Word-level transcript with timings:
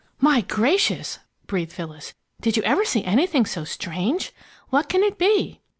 "My 0.19 0.41
gracious!" 0.41 1.19
breathed 1.45 1.73
Phyllis. 1.73 2.15
"Did 2.39 2.57
you 2.57 2.63
ever 2.63 2.83
see 2.85 3.03
anything 3.03 3.45
so 3.45 3.63
strange! 3.63 4.31
What 4.71 4.89
can 4.89 5.03
it 5.03 5.19
be?" 5.19 5.61